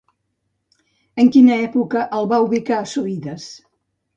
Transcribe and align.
En 1.23 1.29
quina 1.35 1.59
època 1.67 2.07
el 2.21 2.31
va 2.35 2.41
ubicar 2.49 2.81
Suides? 2.95 3.47